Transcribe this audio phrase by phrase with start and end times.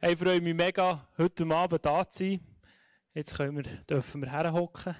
[0.00, 2.40] Hey, ich freue mich mega, heute Abend da zu sein.
[3.14, 4.94] Jetzt können wir, dürfen wir herhocken.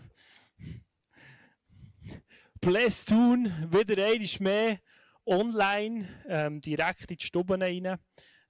[2.61, 4.81] Bless tun, wieder einmal mehr
[5.25, 7.97] online, ähm, direkt in die Stube rein.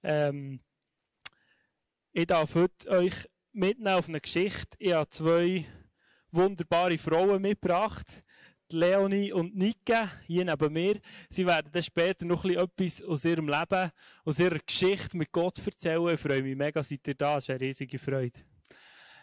[0.01, 0.63] Ähm,
[2.13, 4.75] ich darf heute euch mitnehmen auf eine Geschichte.
[4.79, 5.67] Ich habe zwei
[6.31, 8.23] wunderbare Frauen mitgebracht.
[8.73, 10.99] Leonie und Nike, hier neben mir.
[11.29, 13.91] Sie werden dann später noch etwas aus ihrem Leben,
[14.23, 16.13] aus ihrer Geschichte mit Gott erzählen.
[16.13, 17.35] Ich freue mich mega, seid ihr da.
[17.35, 18.39] Das ist eine riesige Freude.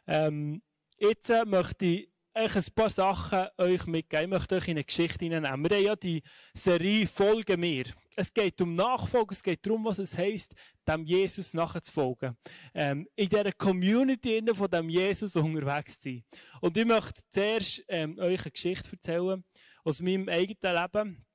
[0.06, 0.62] Ähm,
[0.98, 4.24] jetzt äh, möchte ich euch ein paar Sachen euch mitgeben.
[4.24, 5.70] Ich möchte euch in eine Geschichte hineinnehmen.
[5.70, 6.22] Wir haben ja die
[6.52, 7.84] Serie Folge mir.
[8.14, 10.54] Es geht um Nachfolge, es geht darum, was es heisst,
[10.86, 12.36] dem Jesus nachzufolgen.
[12.74, 16.24] Ähm, in dieser Community von dem Jesus unterwegs zu sein.
[16.60, 19.42] Und ich möchte zuerst ähm, euch eine Geschichte erzählen
[19.82, 21.26] aus meinem eigenen Leben.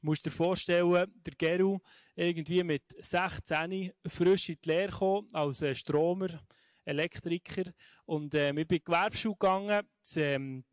[0.00, 1.78] Musst dir vorstellen, der Geru
[2.16, 6.40] irgendwie mit 16 frisch in die Lehre gekommen, als Stromer,
[6.84, 7.70] Elektriker.
[8.06, 9.82] Und ähm, ich bin Gewerbeschule gegangen,
[10.16, 10.64] ähm,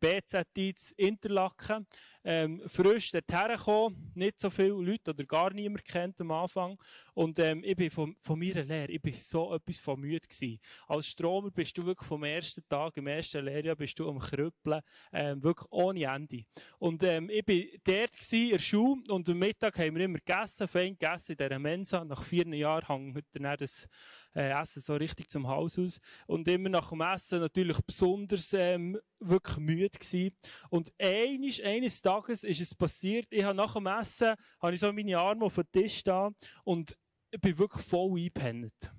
[0.74, 1.86] zu Interlaken.
[2.22, 6.76] Ähm, frisch dorthin gekommen, nicht so viele Leute oder gar niemand kennt am Anfang.
[7.14, 10.60] Und ähm, ich bin von, von meiner Lehre, ich bin so etwas von müde gewesen.
[10.86, 14.82] Als Stromer bist du wirklich vom ersten Tag, im ersten Lehrjahr, bist du am Krüppeln,
[15.14, 16.44] ähm, wirklich ohne Ende.
[16.78, 20.18] Und ähm, ich bin dort gewesen, in der Schule und am Mittag haben wir immer
[20.18, 22.04] gegessen, fein gegessen in dieser Mensa.
[22.04, 23.88] Nach vier Jahren hängt dann das
[24.34, 26.00] äh, Essen so richtig zum Haus aus.
[26.26, 30.34] Und immer nach dem Essen natürlich besonders ähm, wirklich müde gewesen.
[30.70, 34.92] Und eines, eines Tages ist es passiert, ich habe nach dem Essen, habe ich so
[34.92, 36.30] meine Arme auf den Tisch da
[36.64, 36.96] und
[37.30, 38.92] ich bin wirklich voll eingepennt.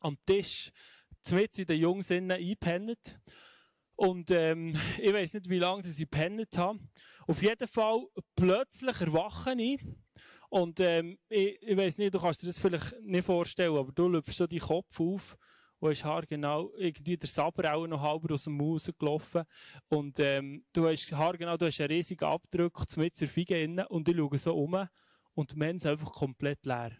[0.00, 0.70] Am Tisch,
[1.30, 3.18] mit in den Jungs eingepennt.
[3.96, 6.78] Und ähm, ich weiß nicht, wie lange ich gepennt habe.
[7.26, 9.80] Auf jeden Fall, plötzlich erwache ich.
[10.50, 14.08] Und ähm, ich, ich weiß nicht, du kannst dir das vielleicht nicht vorstellen, aber du
[14.08, 15.36] löpst so deinen Kopf auf
[15.80, 19.44] wo ist haargenau irgendwie der Saber auch noch halber aus dem Maus gelaufen.
[19.88, 24.08] Und ähm, du hast haargenau, du hast einen riesigen Abdruck mit zur Fiege innen und
[24.08, 24.88] ich schaue so um
[25.34, 26.92] und die sind einfach komplett leer.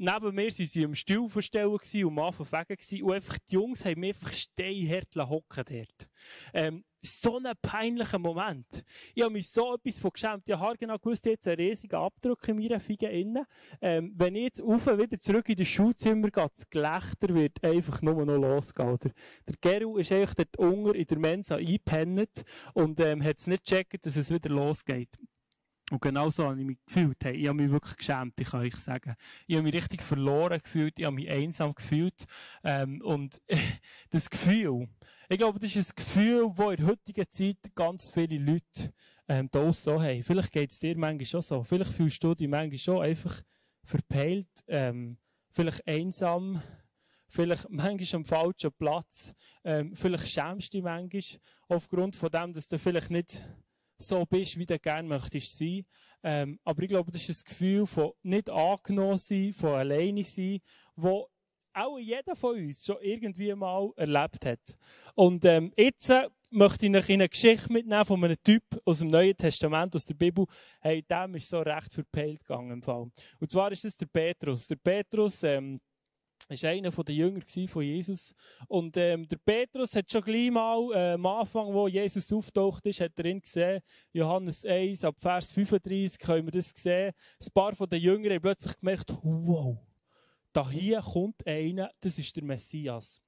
[0.00, 3.84] Neben mir waren sie am Stuhl verstellen und am Anfang fegen und einfach die Jungs
[3.84, 6.08] haben mich einfach steinhart hocken dort.
[6.54, 8.84] Ähm, so ein peinlicher Moment.
[9.12, 10.48] Ich habe mich so etwas von geschämt.
[10.48, 13.44] Ich habe genau gewusst, jetzt einen riesigen Abdruck in meiner Fiege innen.
[13.80, 18.00] Ähm, wenn ich jetzt auf wieder zurück in das Schulzimmer gehe, das Gelächter wird einfach
[18.00, 18.90] nur noch losgehen.
[18.90, 19.10] Oder?
[19.48, 23.64] Der Geru ist eigentlich dort unten in der Mensa eingepennt und ähm, hat es nicht
[23.64, 25.18] gecheckt, dass es wieder losgeht.
[25.90, 27.16] Und genau so habe ich mich gefühlt.
[27.24, 29.14] Hey, ich habe mich wirklich geschämt, ich kann euch sagen.
[29.46, 32.24] Ich habe mich richtig verloren gefühlt, ich habe mich einsam gefühlt.
[32.62, 33.40] Ähm, und
[34.10, 34.88] das Gefühl,
[35.28, 38.92] ich glaube, das ist ein Gefühl, das in der heutigen Zeit ganz viele Leute
[39.28, 40.22] ähm, da so haben.
[40.22, 41.62] Vielleicht geht es dir manchmal schon so.
[41.62, 43.42] Vielleicht fühlst du dich manchmal schon einfach
[43.84, 45.18] verpeilt, ähm,
[45.50, 46.62] vielleicht einsam,
[47.28, 49.34] vielleicht manchmal am falschen Platz.
[49.64, 51.22] Ähm, vielleicht schämst du dich manchmal
[51.68, 53.42] aufgrund von dem, dass du vielleicht nicht
[53.98, 55.82] so bist, wie du gerne möchtest sein.
[56.22, 60.58] Ähm, aber ich glaube, das ist ein Gefühl von nicht angenommen sein, von alleine sein,
[60.96, 61.28] wo
[61.74, 64.76] auch jeder von uns schon irgendwie mal erlebt hat.
[65.14, 68.98] Und ähm, jetzt äh, möchte ich euch in eine Geschichte mitnehmen von einem Typ aus
[68.98, 70.46] dem Neuen Testament, aus der Bibel.
[70.80, 73.10] Hey, dem ist so recht verpeilt gegangen im Fall.
[73.38, 74.66] Und zwar ist es der Petrus.
[74.66, 75.80] Der Petrus ähm,
[76.54, 78.34] ist einer der Jünger von Jesus.
[78.68, 83.00] Und ähm, der Petrus hat schon gleich mal äh, am Anfang, wo Jesus auftaucht ist,
[83.00, 83.82] hat er ihn gesehen.
[84.12, 87.12] Johannes 1, ab Vers 35 können wir das sehen.
[87.40, 89.76] Ein paar von den Jüngern haben plötzlich gemerkt, wow,
[90.52, 93.20] da hier kommt einer, das ist der Messias.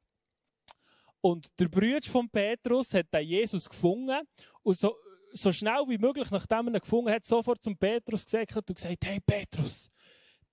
[1.21, 4.21] Und der Bruder von Petrus hat den Jesus gefunden
[4.63, 4.97] und so,
[5.33, 9.05] so schnell wie möglich, nachdem er ihn gefunden hat, sofort zum Petrus gesagt und gesagt,
[9.05, 9.91] hey Petrus,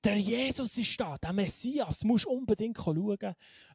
[0.08, 3.18] der Jesus ist da, der Messias, du musst unbedingt schauen.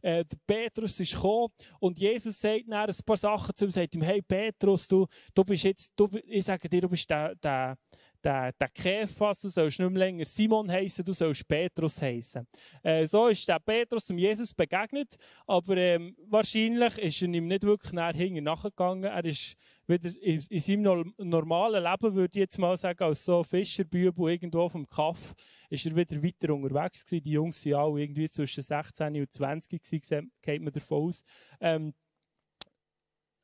[0.01, 3.95] Äh, der Petrus ist gekommen und Jesus sagt dann ein paar Sachen zu ihm, sagt
[3.95, 7.77] ihm, hey Petrus, du, du bist jetzt, du, ich sage dir, du bist der, der,
[8.25, 12.47] der, der Käfas, du sollst nicht mehr länger Simon heißen, du sollst Petrus heißen.
[12.83, 15.17] Äh, so ist der Petrus dem Jesus begegnet,
[15.47, 19.05] aber ähm, wahrscheinlich ist er ihm nicht wirklich näher hinten nachgegangen.
[19.05, 19.57] Er ist
[19.87, 24.69] wieder in, in seinem normalen Leben, würde ich jetzt mal sagen, als so Fischerbübel irgendwo
[24.69, 25.35] vom Kaff,
[25.69, 27.25] ist er wieder weiter unterwegs gewesen.
[27.25, 31.25] Die Jungs waren alle irgendwie zwischen 16 und 20 gewesen, geht man davon aus.
[31.61, 31.95] Ähm,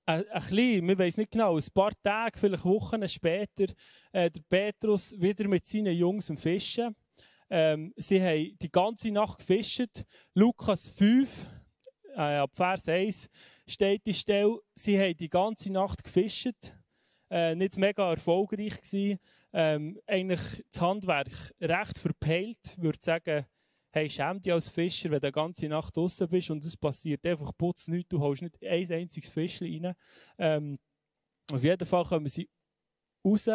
[0.09, 3.67] ein, bisschen, wir wissen nicht genau, ein paar Tage, vielleicht Wochen später,
[4.13, 6.97] äh, der Petrus wieder mit seinen Jungs am Fischen.
[7.51, 10.05] Ähm, sie haben die ganze Nacht gefischt.
[10.35, 11.47] Lukas 5,
[12.15, 13.29] äh, ab Vers 1
[13.67, 16.73] steht die Stelle, sie haben die ganze Nacht gefischt.
[17.31, 19.19] Äh, nicht mega erfolgreich gewesen.
[19.53, 23.45] Ähm, eigentlich das Handwerk recht verpeilt, würde sagen,
[23.91, 27.25] hey, schäm dich als Fischer, wenn du die ganze Nacht draußen bist und es passiert
[27.27, 29.95] einfach putz nichts, du holst nicht ein einziges Fischchen rein.
[30.39, 30.79] Ähm,
[31.51, 32.49] auf jeden Fall kommen sie
[33.25, 33.49] raus,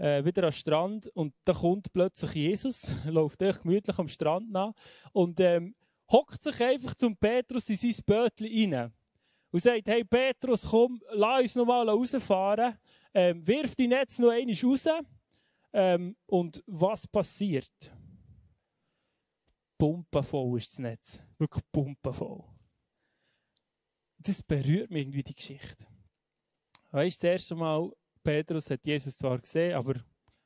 [0.00, 4.72] äh, wieder am Strand und da kommt plötzlich Jesus, läuft echt gemütlich am Strand nach
[5.12, 5.74] und ähm,
[6.10, 8.92] hockt sich einfach zum Petrus in sein Bötchen rein
[9.50, 12.76] und sagt, hey Petrus, komm, lass uns noch mal rausfahren,
[13.12, 14.88] ähm, wirf die Netz noch einmal raus
[15.72, 17.92] ähm, und was passiert?
[19.80, 21.22] Pumpenvoll ist das Netz.
[21.38, 22.44] Wirklich pumpenvoll.
[24.18, 25.86] Das berührt mich irgendwie, die Geschichte.
[26.90, 27.90] Weißt du, das erste Mal,
[28.22, 29.94] Petrus hat Jesus zwar gesehen, aber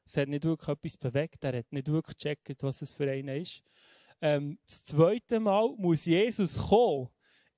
[0.04, 1.42] es hat nicht wirklich etwas bewegt.
[1.42, 3.60] Er hat nicht wirklich gecheckt, was es für einen ist.
[4.20, 7.08] Ähm, das zweite Mal muss Jesus kommen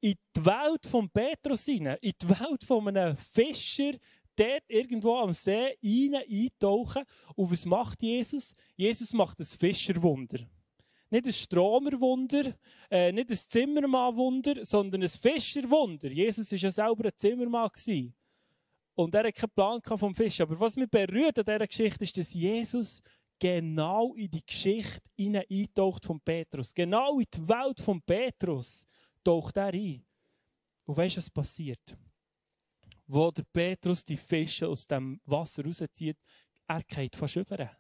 [0.00, 3.92] in die Welt von Petrus hinein, in die Welt von einem Fischer,
[4.34, 7.04] dort irgendwo am See rein eintauchen.
[7.34, 8.54] Und was macht Jesus?
[8.76, 10.38] Jesus macht ein Fischerwunder.
[11.10, 12.54] Nicht ein Stromerwunder,
[12.90, 16.08] äh, nicht ein Zimmermannwunder, sondern ein Fischerwunder.
[16.08, 17.70] Jesus war ja selber ein Zimmermann.
[18.94, 20.40] Und er hatte keinen Plan vom Fisch.
[20.40, 23.02] Aber was mich berührt an dieser Geschichte ist, dass Jesus
[23.38, 26.74] genau in die Geschichte eintaucht von Petrus.
[26.74, 28.86] Genau in die Welt von Petrus
[29.22, 30.04] taucht er ein.
[30.84, 31.96] Und weißt du, was passiert?
[33.06, 36.18] Wo der Petrus die Fische aus dem Wasser rauszieht,
[36.66, 37.70] er geht fast über.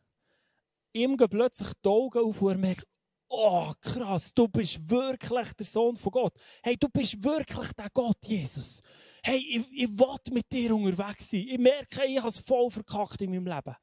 [0.92, 2.86] Ihm gehen plötzlich die Augen auf und er merkt,
[3.28, 6.34] oh krass, du bist wirklich der Sohn von Gott.
[6.62, 8.82] Hey, du bist wirklich der Gott, Jesus.
[9.22, 11.46] Hey, ich, ich will mit dir unterwegs sein.
[11.48, 13.76] Ich merke, ich habe es voll verkackt in meinem Leben.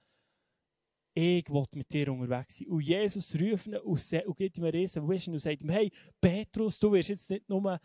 [1.15, 2.67] Ich will mit dir unterwegs sein.
[2.69, 5.91] Und Jesus ruft ihn und, und gibt ihm einen riesen Vision und sagt ihm, hey,
[6.19, 7.79] Petrus, du wirst jetzt nicht nur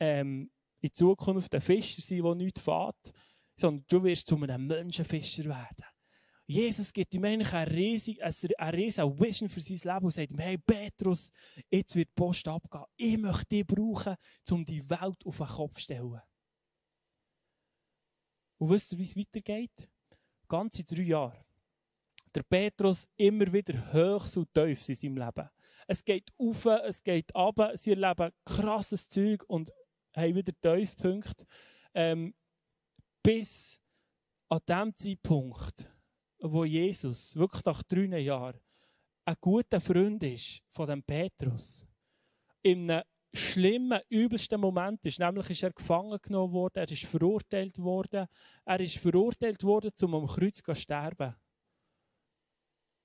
[0.00, 0.50] ähm,
[0.80, 3.12] in Zukunft ein Fischer sein, der nichts fährt,
[3.56, 5.84] sondern du wirst zu einem Menschenfischer werden.
[6.50, 10.38] Jesus gibt ihm eigentlich eine riesige, eine riesige Vision für sein Leben und sagt ihm,
[10.40, 11.30] hey Petrus,
[11.70, 12.86] jetzt wird die Post abgehen.
[12.96, 14.16] Ich möchte dich brauchen,
[14.50, 16.20] um die Welt auf den Kopf zu stellen.
[18.58, 19.88] Und wisst ihr, wie es weitergeht?
[20.48, 21.44] Ganze drei Jahre.
[22.34, 25.48] Der Petrus immer wieder hoch und tief in seinem Leben.
[25.86, 29.70] Es geht auf, es geht ab, sie erleben krasses Zeug und
[30.16, 31.46] haben wieder Tiefpunkte.
[31.94, 32.34] Ähm,
[33.22, 33.80] bis
[34.48, 35.92] an dem Zeitpunkt,
[36.40, 38.60] wo Jesus wirklich nach drei Jahren
[39.24, 41.86] ein guter Freund ist von dem Petrus.
[42.62, 47.78] In einem schlimmen, übelsten Moment ist, nämlich ist er gefangen genommen worden, er ist verurteilt
[47.78, 48.26] worden,
[48.64, 51.34] er ist verurteilt worden, um am Kreuz zu sterben.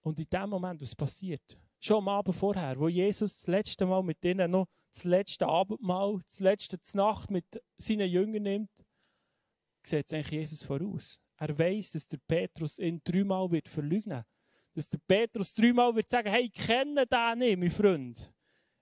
[0.01, 1.57] Und in dem Moment, was passiert?
[1.79, 6.19] Schon am Abend vorher, wo Jesus das letzte Mal mit ihnen noch das letzte Abendmahl,
[6.25, 7.45] das letzte Nacht mit
[7.77, 8.85] seinen Jüngern nimmt,
[9.83, 11.19] sieht eigentlich Jesus voraus.
[11.37, 14.23] Er weiß, dass der Petrus ihn dreimal wird verleugnen.
[14.73, 18.33] Dass der Petrus dreimal wird sagen, hey, kenne den nicht, mein Freund.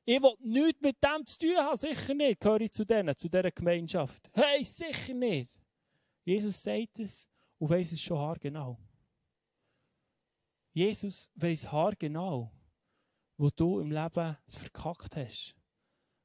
[0.05, 2.41] Ich will nichts mit dem zu tun haben, sicher nicht.
[2.41, 4.29] Gehöre ich zu denen, zu dieser Gemeinschaft.
[4.33, 5.61] Hey, sicher nicht.
[6.25, 7.27] Jesus sagt es
[7.57, 8.77] und weiß es schon haargenau.
[10.73, 12.51] Jesus weiß haargenau,
[13.37, 15.55] wo du im Leben es verkackt hast.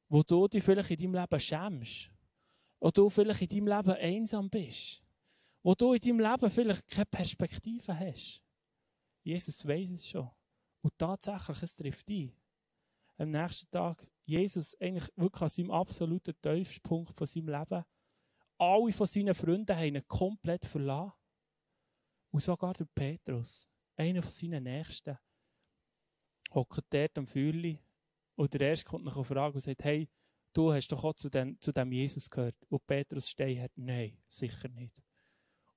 [0.09, 2.11] Wo du dich vielleicht in deinem Leben schämst.
[2.79, 5.03] Wo du vielleicht in deinem Leben einsam bist.
[5.61, 8.41] Wo du in deinem Leben vielleicht keine Perspektive hast.
[9.23, 10.29] Jesus weiß es schon.
[10.81, 12.31] Und tatsächlich, es trifft dich.
[13.17, 17.83] Am nächsten Tag, Jesus eigentlich wirklich an seinem absoluten Tiefpunkt von seinem Leben.
[18.57, 21.13] Alle von seinen Freunden haben ihn komplett verlassen.
[22.31, 25.17] Und sogar der Petrus, einer von seinen Nächsten,
[26.51, 27.79] hockt dort am Feuerli
[28.35, 30.09] und der Erste kommt nach eine Frage und sagt, hey,
[30.53, 32.55] du hast doch auch zu, den, zu dem Jesus gehört.
[32.69, 35.01] Und Petrus steht hat, nein, sicher nicht.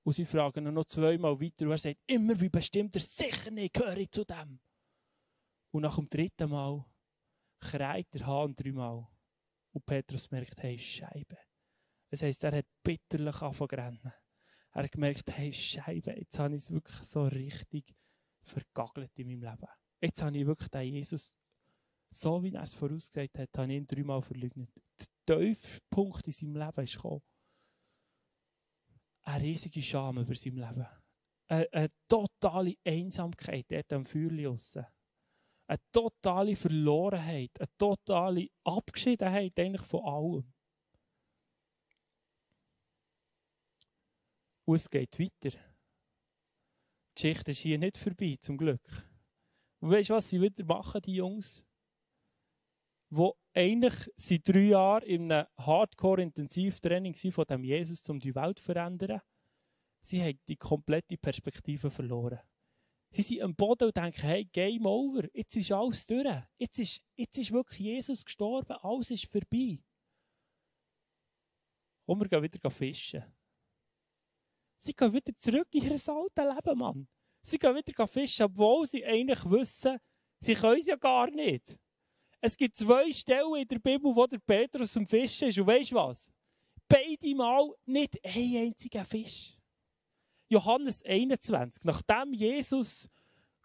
[0.03, 3.51] Und sie fragen ihn noch zweimal weiter und er sagt, immer wie bestimmt er, sicher
[3.51, 4.59] nicht, gehöre zu dem.
[5.71, 6.85] Und nach dem dritten Mal
[7.59, 9.07] kreit der Hahn dreimal.
[9.71, 11.37] Und Petrus merkt, hey, Scheibe.
[12.09, 14.11] Das heisst, er hat bitterlich angefangen
[14.73, 17.95] Er hat gemerkt, hey, Scheibe, jetzt habe ich es wirklich so richtig
[18.41, 19.71] vergagelt in meinem Leben.
[20.01, 21.37] Jetzt habe ich wirklich den Jesus,
[22.09, 24.69] so wie er es vorausgesagt hat, habe ich ihn dreimal verleugnet.
[25.27, 27.21] Der Tiefpunkt in seinem Leben ist gekommen.
[29.23, 30.85] Eine riesige Scham über sein Leben.
[31.47, 34.85] Eine, eine totale Einsamkeit dort am Feuerli aussen.
[35.67, 40.53] Eine totale Verlorenheit, eine totale Abgeschiedenheit eigentlich von allem.
[44.65, 45.57] Und es geht weiter.
[47.17, 48.81] Die Geschichte ist hier nicht vorbei, zum Glück.
[49.79, 51.63] Und weißt du, was sie wieder machen, die Jungs?
[53.15, 58.65] Wo eigentlich seit drei Jahren in einem Hardcore-Intensivtraining von dem Jesus, um die Welt zu
[58.65, 59.21] verändern.
[60.01, 62.39] Sie haben die komplette Perspektive verloren.
[63.11, 66.27] Sie sind am Boden und denken, hey, Game over, jetzt ist alles durch.
[66.57, 69.77] Jetzt ist, jetzt ist wirklich Jesus gestorben, alles ist vorbei.
[72.05, 73.23] Und wir gehen wieder fischen.
[74.77, 77.07] Sie gehen wieder zurück in ihr altes Leben, Mann.
[77.45, 79.99] Sie gehen wieder fischen, obwohl sie eigentlich wissen,
[80.39, 81.77] sie können es ja gar nicht.
[82.45, 85.57] Es gibt zwei Stellen in der Bibel, wo der Petrus am Fischen ist.
[85.57, 86.29] Und weißt du was?
[86.89, 89.57] Beide Mal nicht ein einziger Fisch.
[90.49, 91.85] Johannes 21.
[91.85, 93.07] Nachdem Jesus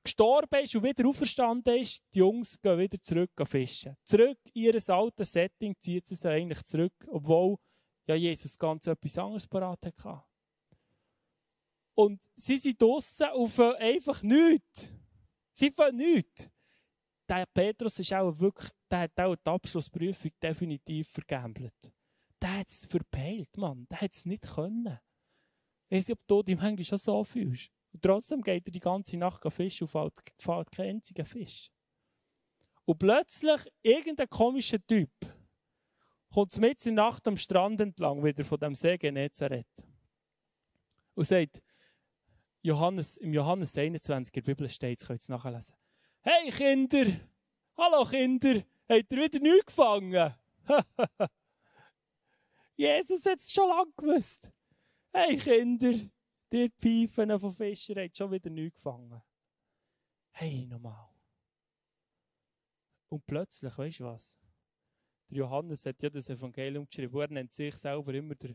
[0.04, 3.97] gestorben ist und wieder auferstanden ist, die Jungs gehen wieder zurück fischen.
[4.04, 7.56] Zurück in ihr altes Setting zieht sie sich eigentlich zurück, obwohl
[8.06, 10.23] ja Jesus ganz etwas anderes parat hatte.
[11.97, 14.92] Und sie sind draussen auf einfach nichts.
[15.52, 16.49] Sie fangen nichts
[17.28, 21.92] der Petrus ist auch wirklich, der hat auch die Abschlussprüfung definitiv vergambelt.
[22.40, 23.87] Der hat es verpeilt, Mann.
[23.90, 24.99] Der hat es nicht können.
[25.88, 27.70] Ich weiß nicht, ob du dich manchmal schon so fühlst.
[27.92, 31.70] Und trotzdem geht er die ganze Nacht fischen und fällt, fällt kein einziger Fisch.
[32.85, 35.11] Und plötzlich, irgendein komischer Typ
[36.30, 39.66] kommt mit in der Nacht am Strand entlang, wieder von dem See Genezareth.
[41.14, 41.62] Und sagt,
[42.62, 45.75] Johannes, im Johannes 21 in der Bibel steht, das könnt ihr nachlesen.
[46.30, 47.06] Hey Kinder!
[47.78, 48.62] Hallo Kinder!
[48.87, 50.35] Habt ihr wieder nichts gefangen?
[52.76, 54.52] Jesus hat es schon lange gewusst.
[55.11, 55.94] Hey Kinder!
[56.52, 59.23] Die Pfeifen von Fischern haben schon wieder nichts gefangen.
[60.32, 61.08] Hey, nochmal.
[63.08, 64.38] Und plötzlich, weißt du was?
[65.30, 67.20] Der Johannes hat ja das Evangelium geschrieben.
[67.20, 68.54] Er nennt sich selber immer der,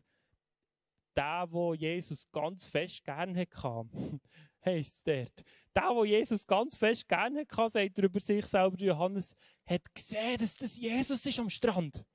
[1.16, 4.20] der, wo Jesus ganz fest gerne hatte.
[4.66, 5.44] Heisst es dort.
[5.76, 10.38] Der, der Jesus ganz fest gerne hatte, sagt er über sich selber, Johannes, hat gesehen,
[10.38, 12.06] dass das Jesus ist am Strand.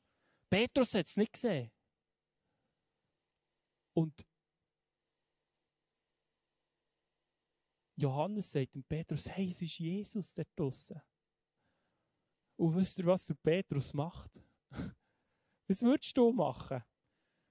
[0.51, 1.71] Petrus hat es nicht gesehen.
[3.95, 4.25] Und
[7.97, 11.03] Johannes sagt dem Petrus, hey, es ist Jesus dort draussen.
[12.57, 14.41] Und wisst ihr, was der Petrus macht?
[15.71, 16.83] Was würdest du machen?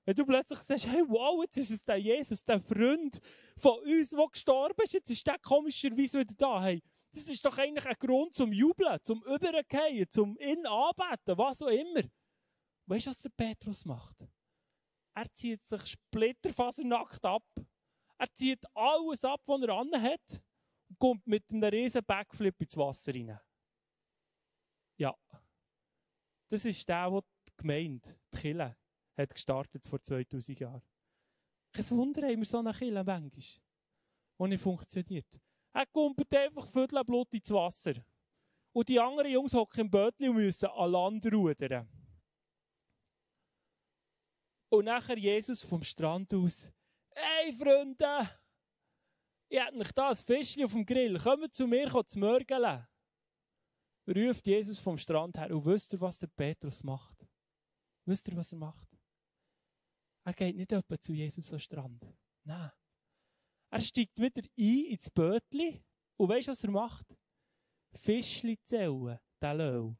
[0.07, 3.19] Wenn du plötzlich sagst, hey, wow, jetzt ist es der Jesus, der Freund
[3.57, 6.63] von uns, der gestorben ist, jetzt ist der komischerweise wieder da.
[6.63, 11.61] Hey, das ist doch eigentlich ein Grund zum Jubeln, zum Übergehen, zum ihn anbeten, was
[11.61, 12.09] auch immer.
[12.85, 14.25] Weißt du, was der Petrus macht?
[15.13, 17.43] Er zieht sich splitterfasernackt ab.
[18.17, 20.41] Er zieht alles ab, was er an hat
[20.87, 23.37] und kommt mit einem riesen Backflip ins Wasser rein.
[24.95, 25.13] Ja.
[26.47, 28.77] Das ist der, der die Gemeinde, die Kirche,
[29.17, 30.81] hat gestartet vor 2000 Jahren.
[31.73, 35.39] Kein Wunder haben wir so eine Kille manchmal, die nicht funktioniert.
[35.73, 37.93] Er kommt einfach Viertelblut ins Wasser.
[38.73, 41.87] Und die anderen Jungs hocken im Bötchen und müssen an Land rudern.
[44.69, 46.71] Und nachher Jesus vom Strand aus.
[47.15, 48.29] Hey Freunde,
[49.49, 51.17] ich hätte nicht da ein Fischchen auf dem Grill.
[51.17, 52.87] Kommt zu mir zu mörgeln.
[54.07, 55.55] Ruft Jesus vom Strand her.
[55.55, 57.27] Und wisst ihr, was der Petrus macht?
[58.05, 58.96] Wisst ihr, was er macht?
[60.27, 62.05] Er geht nicht etwa zu Jesus am Strand.
[62.43, 62.69] Nein.
[63.69, 65.81] Er steigt wieder ein ins Bötli
[66.17, 67.15] und weißt du, was er macht?
[67.93, 69.95] Fischli zählen, der Löw.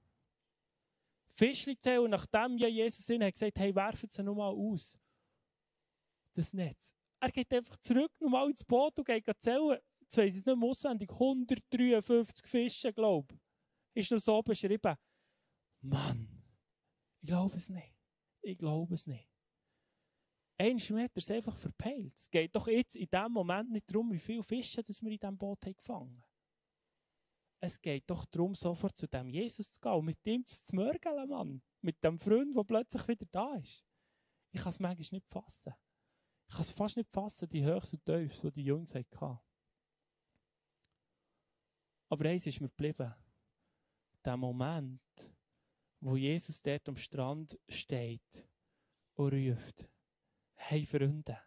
[1.29, 4.99] Fischli zählen, nachdem ja Jesus gesagt hat, hey, werfen sie nochmal aus.
[6.33, 6.93] Das Netz.
[7.21, 9.79] Er geht einfach zurück nochmal ins Boot und geht zählen.
[9.97, 11.09] Jetzt weiss ich es nicht mehr auswendig.
[11.09, 13.33] 153 Fische, glaube
[13.93, 14.01] ich.
[14.01, 14.97] Ist noch so beschrieben.
[15.79, 16.43] Mann,
[17.21, 17.95] ich glaube es nicht.
[18.41, 19.36] Ich glaube es nicht.
[20.59, 22.15] Ein Meter ist einfach verpeilt.
[22.15, 25.19] Es geht doch jetzt in dem Moment nicht darum, wie viele Fische das wir in
[25.19, 26.23] diesem Boot haben gefangen
[27.59, 31.29] Es geht doch darum, sofort zu dem Jesus zu gehen und mit ihm zu mörgeln,
[31.29, 31.61] Mann.
[31.81, 33.85] Mit dem Freund, der plötzlich wieder da ist.
[34.51, 35.73] Ich kann es manchmal nicht fassen.
[36.49, 39.39] Ich kann es fast nicht fassen, die Höchst und Tiefs, die die Jungs hatten.
[42.09, 43.13] Aber eins ist mir geblieben.
[44.25, 45.01] Der Moment,
[45.99, 48.47] wo Jesus dort am Strand steht
[49.13, 49.87] und ruft,
[50.57, 51.39] hey Freunde,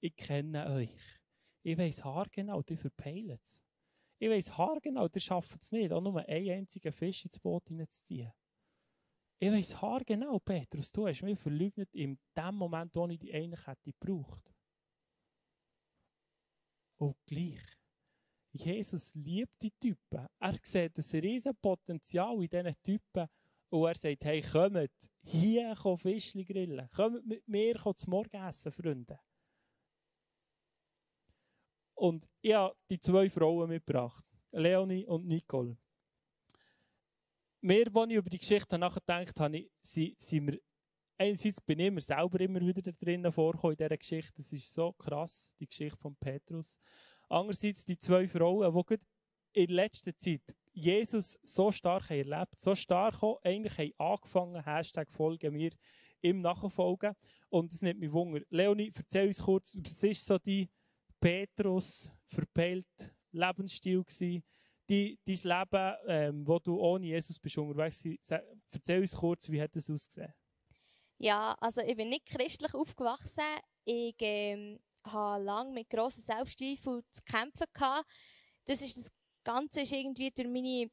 [0.00, 1.20] ich kenne euch.
[1.62, 3.64] Ich weiss haargenau, die verpeilen es.
[4.18, 8.32] Ich weiss haargenau, die schaffen es nicht, auch nur einen einzigen Fisch ins Boot hineinzuziehen.
[9.38, 13.66] Ich weiss haargenau, Petrus, du hast mich verleugnet in dem Moment, wo ich die eigentlich
[13.66, 14.54] hätte gebraucht.
[16.98, 17.60] Und gleich.
[18.52, 20.26] Jesus liebt die Typen.
[20.38, 23.28] Er sieht ein riesen Potenzial in diesen Typen,
[23.68, 26.88] und er sagt, hey, kommt hier Fischli grillen.
[26.94, 29.18] Kommt mit mir zum Morgen essen, Freunde.
[31.94, 34.24] Und ich habe die zwei Frauen mitgebracht.
[34.52, 35.76] Leonie und Nicole.
[37.60, 40.60] Mehr, als ich über die Geschichte nachgedacht habe, sind, sind wir,
[41.18, 44.34] einerseits bin ich mir selber immer wieder drinnen vorgekommen in dieser Geschichte.
[44.36, 46.78] Das ist so krass, die Geschichte von Petrus.
[47.28, 53.22] Andererseits die zwei Frauen, die in letzter Zeit Jesus so stark haben erlebt, so stark
[53.22, 55.70] auch eigentlich haben angefangen, Hashtag folgen mir,
[56.20, 57.14] ihm nachfolgen.
[57.48, 58.42] Und es nimmt mich Wunder.
[58.50, 60.68] Leonie, erzähl uns kurz, was ist so die
[61.18, 64.44] Petrus verpeilt Lebensstil gewesen?
[64.88, 68.04] Die, dein Leben, ähm, wo du ohne Jesus bist unterwegs
[68.70, 70.32] Erzähl uns kurz, wie hat das ausgesehen?
[71.18, 73.42] Ja, also ich bin nicht christlich aufgewachsen.
[73.84, 77.66] Ich ähm, hatte lange mit grossen Selbstzweifeln zu kämpfen.
[77.72, 78.06] Gehabt.
[78.66, 79.10] Das, ist, das
[79.46, 80.90] Ganze ist irgendwie durch meine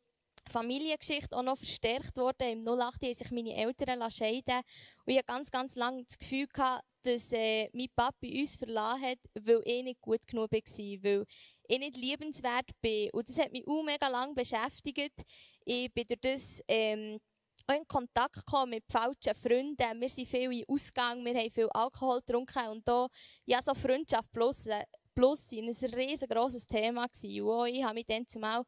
[0.50, 2.66] Familiengeschichte auch noch verstärkt worden.
[2.66, 4.62] Im 08 haben sich meine Eltern scheiden
[5.06, 9.02] Und ich hatte ganz, ganz lange das Gefühl, gehabt, dass äh, mein Papi uns verlassen
[9.02, 11.26] hat, weil ich nicht gut genug war, weil
[11.68, 13.10] ich nicht liebenswert bin.
[13.12, 15.24] Und das hat mich auch mega lange beschäftigt.
[15.66, 17.20] Ich bin durch das ähm,
[17.68, 20.00] auch in Kontakt gekommen mit falschen Freunden.
[20.02, 23.08] Wir sind viel in Ausgang, wir haben viel Alkohol getrunken und da,
[23.46, 24.68] ja, so Freundschaft plus,
[25.14, 27.04] plus ein riesengroßes Thema.
[27.04, 28.64] Und ich habe mich dann zumal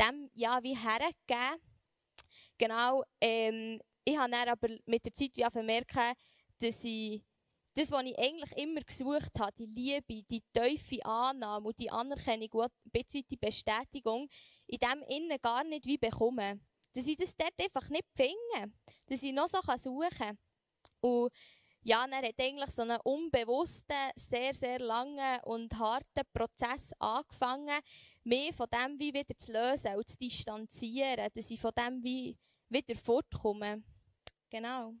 [0.00, 1.60] dem, ja, wie hergegeben.
[2.56, 6.12] Genau, ähm, ich habe dann aber mit der Zeit wie merken,
[6.60, 7.22] dass ich
[7.74, 12.48] das, was ich eigentlich immer gesucht habe, die Liebe, die tiefe Annahme und die Anerkennung
[12.52, 14.28] und ein die Bestätigung,
[14.66, 16.60] in dem Innen gar nicht wie bekomme.
[16.94, 18.72] Dass ich das dort einfach nicht finde.
[19.06, 20.38] Dass ich noch so suchen kann.
[21.00, 21.30] Und
[21.82, 27.78] ja, er hat eigentlich so einen unbewussten, sehr, sehr langen und harten Prozess angefangen,
[28.24, 32.36] mich von dem wie wieder zu lösen und zu distanzieren, dass ich von dem wie
[32.68, 33.82] wieder fortkomme.
[34.50, 34.94] Genau.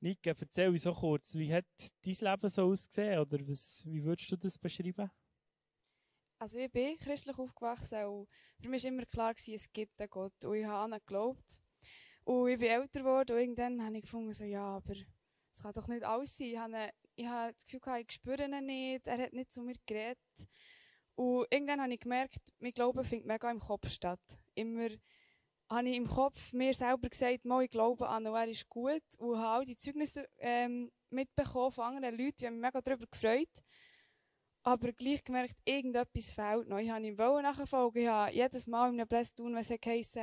[0.00, 1.64] Nika, erzähl uns so kurz, wie hat
[2.04, 5.10] dein Leben so ausgesehen oder was, wie würdest du das beschreiben?
[6.38, 8.28] Also ich bin christlich aufgewachsen und
[8.60, 11.60] für mich war immer klar, es gibt einen Gott und ich habe an ihn geglaubt.
[12.24, 14.94] Und ich bin älter geworden und irgendwann habe ich gefunden, so, ja, aber
[15.54, 16.48] es kann doch nicht alles sein.
[16.48, 19.76] Ich habe, ich habe das Gefühl, ich spüre ihn nicht, er hat nicht zu mir
[19.86, 20.18] geredet.
[21.14, 24.20] Und irgendwann habe ich gemerkt, mein Glauben findet mega im Kopf statt.
[24.54, 24.88] Immer
[25.70, 29.02] habe ich im Kopf mir selber gesagt, ich glaube an ihn, er ist gut.
[29.18, 32.34] Und habe all die Zeugnisse ähm, mitbekommen von anderen Leuten.
[32.38, 33.62] Ich habe mich mega darüber gefreut.
[34.64, 36.78] Aber gleich gemerkt, irgendetwas fehlt noch.
[36.78, 38.02] Ich habe ihm nachfolgen.
[38.02, 40.18] Ich habe jedes Mal in einem Bless tun, wenn es heisst,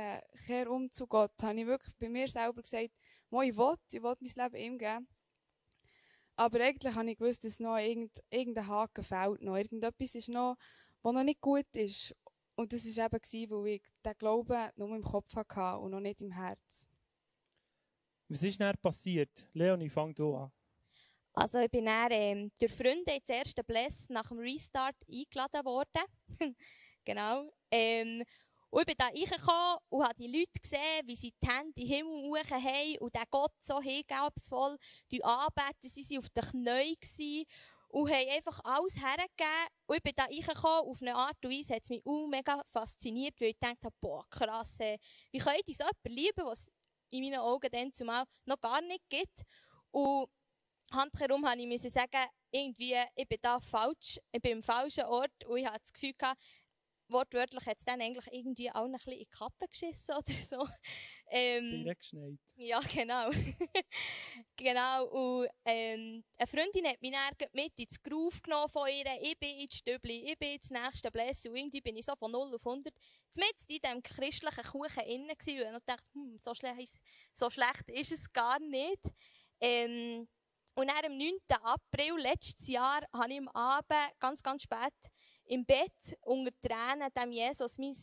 [0.46, 2.90] kehr um zu Gott, habe ich wirklich bei mir selber gesagt,
[3.40, 5.08] ich will, ich will mein Leben ihm geben.
[6.36, 9.42] Aber eigentlich habe ich gewusst, dass noch irgendein Haken fehlt.
[9.42, 9.56] Noch.
[9.56, 10.56] Irgendetwas ist noch,
[11.02, 12.14] was noch nicht gut ist.
[12.54, 16.22] Und das war eben, weil ich den Glauben nur im Kopf hatte und noch nicht
[16.22, 16.88] im Herz.
[18.28, 19.48] Was ist dann passiert?
[19.52, 20.52] Leonie, fang du an.
[21.34, 26.04] Also ich bin dann ähm, durch Freunde ins erste Bless nach dem Restart eingeladen worden.
[27.04, 27.50] genau.
[27.70, 28.22] Ähm,
[28.72, 31.86] und ich bin da reingekommen und habe die Leute gesehen, wie sie die Hände den
[31.86, 34.78] Himmel hoch haben und den Gott so hingebungsvoll
[35.20, 35.90] anbeten.
[35.90, 36.42] Sie waren auf den
[36.98, 37.44] Knien
[37.88, 39.68] und haben einfach alles hergegeben.
[39.84, 42.62] Und ich bin da reingekommen, auf eine Art und Weise hat es mich auch mega
[42.64, 46.72] fasziniert, weil ich dachte, boah, krass, wie könnte ich so jemanden lieben, was
[47.10, 49.42] in meinen Augen dann zumal noch gar nicht gibt.
[49.90, 50.30] Und
[50.92, 55.58] handherum musste ich sagen, irgendwie, ich bin da falsch, ich bin im falschen Ort und
[55.58, 56.14] ich hatte das Gefühl
[57.12, 60.68] wortwörtlich hat es dann eigentlich irgendwie auch ein bisschen in die Kappe geschissen oder so.
[61.34, 62.38] Ähm, geschneit.
[62.56, 63.30] Ja, genau.
[64.56, 65.06] genau.
[65.06, 69.06] Und ähm, eine Freundin hat mich dann mit ins Groove genommen von ihr.
[69.22, 71.48] Ich bin ins Stübli, ich bin ins nächste Blässe.
[71.48, 72.94] Und irgendwie bin ich so von 0 auf 100
[73.36, 75.74] mit in diesem christlichen Kuchen innen gewesen.
[75.74, 77.00] Und dachte, hm, so, schlecht,
[77.32, 79.00] so schlecht ist es gar nicht.
[79.58, 80.28] Ähm,
[80.74, 81.32] und dann am 9.
[81.62, 84.92] April letztes Jahr habe ich am Abend ganz, ganz spät
[85.46, 87.94] im Bett unter Tränen dem Jesus mein,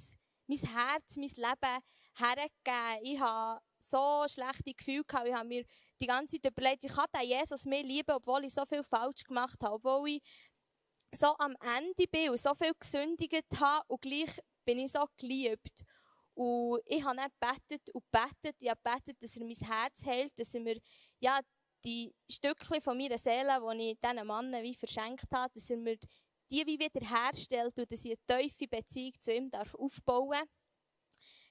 [0.47, 1.83] mein Herz, mein Leben
[2.15, 3.03] hergegeben.
[3.03, 5.27] Ich habe so schlechte Gefühle gehabt.
[5.27, 5.65] Ich habe mir
[6.01, 9.23] die ganze Zeit überlegt, wie kann der Jesus mir lieben, obwohl ich so viel falsch
[9.23, 10.21] gemacht habe, obwohl ich
[11.15, 15.83] so am Ende bin und so viel gesündigt habe und gleich bin ich so geliebt.
[16.35, 18.55] Und ich habe dann gebetet und gebetet.
[18.61, 20.79] Ich habe gebetet, dass er mein Herz hält, dass er mir
[21.19, 21.39] ja,
[21.83, 25.97] die Stückchen von meiner Seele, die ich diesen Mann wie verschenkt habe, dass er mir
[26.49, 30.47] die wie wieder herstellt und dass ich eine tiefe Beziehung zu ihm darf aufbauen darf.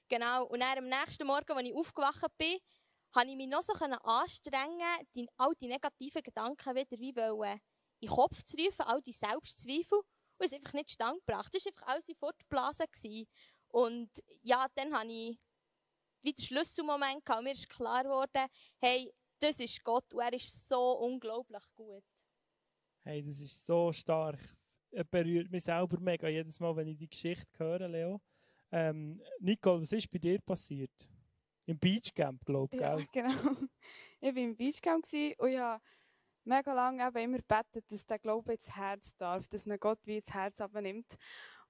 [0.07, 0.45] Genau.
[0.47, 2.57] Und dann am nächsten Morgen, als ich aufgewacht bin,
[3.15, 7.59] habe ich mich noch so anstrengen, die, all die negativen Gedanken wieder wie wollen,
[7.99, 11.53] in den Kopf zu rufen, all die Selbstzweifel, und es einfach nicht stand gebracht.
[11.53, 13.27] Das war einfach alles fortgeblasen.
[13.67, 14.09] Und
[14.41, 15.37] ja, dann habe ich
[16.21, 17.43] wieder Schlüsselmoment gehabt.
[17.43, 22.03] Mir ist klar geworden, hey, das ist Gott und er ist so unglaublich gut.
[23.09, 24.39] Hey, das ist so stark.
[24.39, 24.77] Es
[25.09, 28.21] berührt mich selber mega jedes Mal, wenn ich die Geschichte höre, Leo.
[28.71, 31.09] Ähm, Nicole, was ist bei dir passiert?
[31.65, 33.55] Im Beachcamp, glaube ich, Ja, genau.
[34.21, 35.03] Ich war im Beachcamp
[35.39, 35.81] und ich habe
[36.43, 40.17] mega lange eben immer gebetet, dass der Glaube ins Herz darf, dass ein Gott wie
[40.17, 41.15] ins Herz abnimmt.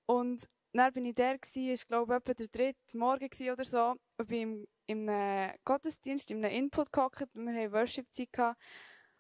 [0.08, 4.28] Und dann bin ich der gsi, ich glaube etwa der dritte Morgen oder so, und
[4.28, 8.62] bin im, im Gottesdienst, in einem Input gehockt, wir hatten Worship-Zeit gehabt.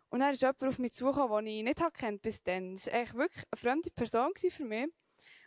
[0.09, 2.73] Und dann ist jemand auf mich zugekommen, den ich nicht kennt bis dann.
[2.73, 4.87] Das war eigentlich wirklich eine fremde Person für mich.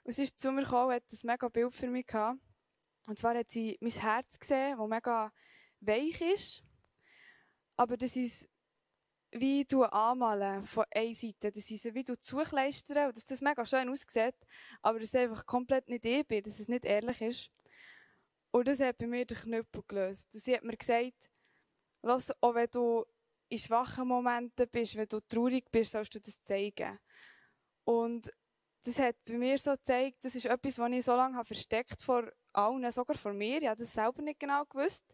[0.05, 2.41] Und sie ist zu mir gekommen, hat ein mega Bild für mich gehabt.
[3.07, 5.33] Und zwar hat sie mein Herz gesehen, das mega
[5.81, 6.63] weich ist.
[7.77, 8.49] Aber das ist
[9.33, 11.51] wie du anmalen von einer Seite.
[11.51, 14.37] Das ist wie du zukleistern und dass das mega schön aussieht,
[14.83, 17.51] aber dass es einfach komplett nicht ich bin, dass es nicht ehrlich ist.
[18.51, 20.29] Und das hat bei mir den Knüppel gelöst.
[20.35, 21.31] Und sie hat mir gesagt,
[22.05, 23.05] Lass, auch wenn du
[23.53, 26.99] in schwachen Momenten bist, wenn du traurig bist, sollst du das zeigen.
[27.85, 28.33] Und
[28.85, 32.01] das hat bei mir so gezeigt, das ist etwas, was ich so lange habe versteckt
[32.01, 33.61] vor allen, sogar vor mir.
[33.61, 35.05] Ich habe das selber nicht genau gewusst.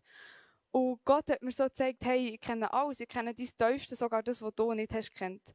[0.70, 4.22] Und Gott hat mir so gezeigt, hey, ich kenne alles, ich kenne dein Tiefste, sogar
[4.22, 5.52] das, was du nicht hast kennt.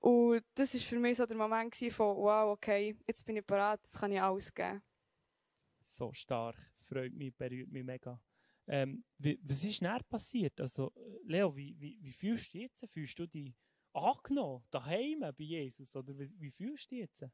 [0.00, 3.80] Und das war für mich so der Moment von, wow, okay, jetzt bin ich bereit,
[3.84, 4.82] jetzt kann ich alles geben.
[5.82, 8.20] So stark, es freut mich, berührt mich mega.
[8.66, 10.60] Ähm, wie, was ist näher passiert?
[10.60, 10.92] Also,
[11.24, 12.90] Leo, wie, wie, wie fühlst du dich jetzt?
[12.90, 13.54] Fühlst du dich
[13.92, 15.94] angenommen, daheim bei Jesus?
[15.96, 17.24] Oder wie, wie fühlst du dich jetzt?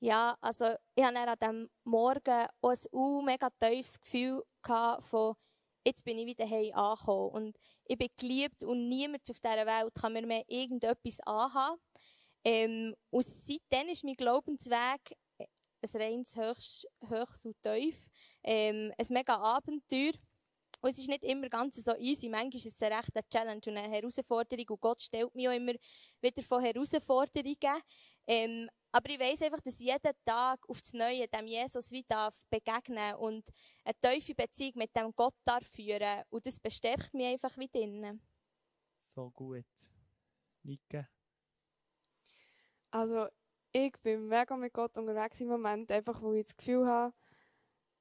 [0.00, 4.42] Ja, also ich hatte an diesem Morgen auch ein mega tiefes Gefühl
[5.00, 5.34] von,
[5.84, 7.30] jetzt bin ich wieder heim angekommen.
[7.30, 11.80] Und ich bin geliebt und niemand auf dieser Welt kann mir mehr irgendetwas anhaben.
[12.44, 18.08] Ähm, und seitdem ist mein Glaubensweg ein reines Höchst, Höchst und Tief.
[18.42, 20.12] Ähm, ein mega Abenteuer.
[20.80, 22.28] Und es ist nicht immer ganz so easy.
[22.28, 24.66] Manchmal ist es eine rechte Challenge und eine Herausforderung.
[24.68, 25.72] Und Gott stellt mich auch immer
[26.20, 27.82] wieder vor Herausforderungen.
[28.26, 32.04] Ähm, aber ich weiß einfach, dass ich jeden Tag auf das Neue dem Jesus wie
[32.06, 33.48] darf begegnen und
[33.84, 36.22] eine tiefe Beziehung mit dem Gott darf führen.
[36.30, 38.20] Und das bestärkt mich einfach wie drinnen.
[39.02, 39.66] So gut.
[40.62, 41.08] Nicke?
[42.90, 43.28] Also,
[43.72, 47.14] ich bin mega mit Gott unterwegs im Moment, einfach weil ich das Gefühl habe,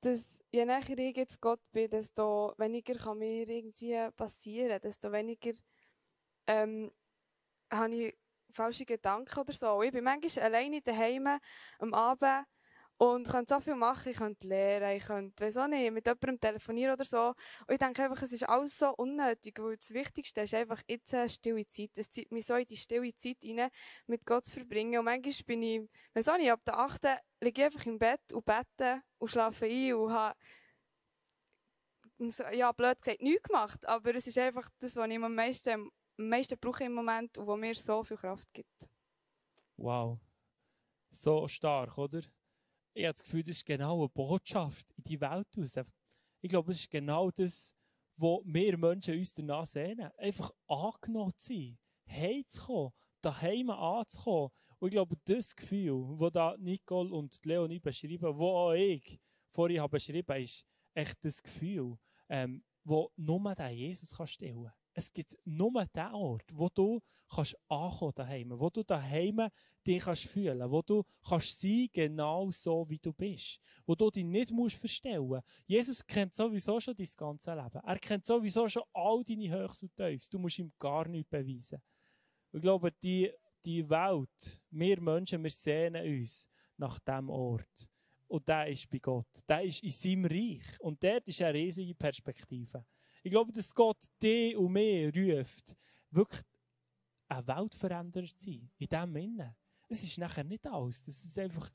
[0.08, 5.52] dass je näher ich jetzt Gott bin, desto weniger kann mir irgendwie passieren, desto weniger
[6.48, 6.92] ähm,
[7.72, 8.18] habe ich
[8.50, 9.82] falsche Gedanken oder so.
[9.82, 11.28] Ich bin manchmal alleine daheim
[11.80, 12.46] am Abend
[12.98, 14.10] und könnte so viel machen.
[14.10, 17.30] Ich könnte lernen, ich könnte, weiß auch nicht, mit jemandem telefonieren oder so.
[17.30, 21.14] Und ich denke einfach, es ist alles so unnötig, weil das Wichtigste ist einfach jetzt
[21.14, 21.92] eine stille Zeit.
[21.96, 23.70] Es zieht mich so in die stille Zeit rein,
[24.08, 25.00] mit Gott zu verbringen.
[25.00, 27.04] Und manchmal bin ich, weiß auch nicht, ab der 8.
[27.42, 30.36] liege ich einfach im Bett und bete und schlafe ein und habe
[32.52, 33.86] ja, blöd gesagt, nichts gemacht.
[33.88, 37.48] Aber es ist einfach das, was ich am meisten am meisten brauche im Moment und
[37.48, 38.90] wo mir so viel Kraft gibt.
[39.78, 40.20] Wow.
[41.10, 42.22] So stark, oder?
[42.98, 45.76] Ich habe das Gefühl, das ist genau eine Botschaft in die Welt raus.
[46.42, 47.76] Ich glaube, das ist genau das,
[48.16, 50.10] wo wir Menschen uns danach sehnen.
[50.18, 51.78] Einfach angenommen zu sein,
[52.10, 54.50] heimzukommen, daheim anzukommen.
[54.80, 59.20] Und ich glaube, das Gefühl, das da Nicole und Leonie beschreiben, wo auch ich
[59.52, 64.77] vorhin habe beschrieben, ist echt das Gefühl, ähm, wo nur der Jesus kann stellen kann
[64.98, 69.48] es gibt nur den Ort, wo du kannst ankommen daheim, wo du daheim
[69.86, 74.26] dich kannst fühlen, wo du kannst sein genau so wie du bist, wo du dich
[74.26, 75.40] nicht musst verstellen.
[75.68, 77.80] Jesus kennt sowieso schon dein ganze Leben.
[77.84, 80.30] Er kennt sowieso schon all deine Höchst und Tiefs.
[80.32, 81.80] Du musst ihm gar nichts beweisen.
[82.52, 83.32] Ich glaube, die,
[83.64, 87.88] die Welt, wir Menschen, wir sehnen uns nach dem Ort.
[88.28, 89.28] Und der ist bei Gott.
[89.48, 90.80] Der ist in seinem Reich.
[90.80, 92.84] Und dort ist eine riesige Perspektive.
[93.28, 95.76] Ich glaube, dass Gott dich und mich ruft,
[96.12, 96.42] wirklich
[97.28, 98.70] eine Weltveränderer zu sein.
[98.78, 99.56] In dem Sinne.
[99.90, 101.70] Es ist nachher nicht alles, es einfach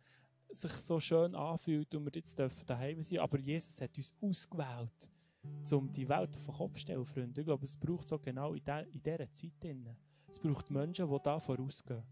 [0.48, 3.18] sich so schön anfühlt und wir jetzt dürfen daheim sein.
[3.18, 5.10] Aber Jesus hat uns ausgewählt,
[5.70, 7.42] um die Welt auf den Kopf zu stellen, Freunde.
[7.42, 9.52] Ich glaube, es braucht so genau in, dieser Zeit.
[10.30, 12.02] Es braucht Menschen, die da vorausgehen.